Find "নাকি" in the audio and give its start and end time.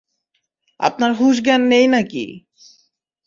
1.87-2.25